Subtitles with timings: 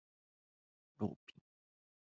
[0.97, 1.41] ローピン